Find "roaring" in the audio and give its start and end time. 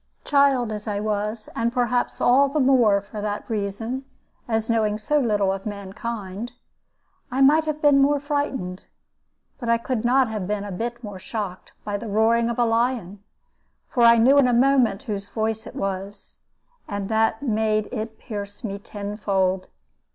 12.09-12.49